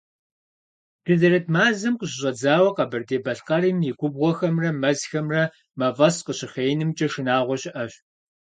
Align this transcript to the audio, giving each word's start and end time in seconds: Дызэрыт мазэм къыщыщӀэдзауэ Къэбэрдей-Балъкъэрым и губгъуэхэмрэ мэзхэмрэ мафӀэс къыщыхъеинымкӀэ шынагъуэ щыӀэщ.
Дызэрыт 1.05 1.45
мазэм 1.53 1.95
къыщыщӀэдзауэ 1.97 2.69
Къэбэрдей-Балъкъэрым 2.77 3.77
и 3.89 3.91
губгъуэхэмрэ 3.99 4.69
мэзхэмрэ 4.81 5.43
мафӀэс 5.79 6.15
къыщыхъеинымкӀэ 6.25 7.07
шынагъуэ 7.13 7.55
щыӀэщ. 7.61 7.93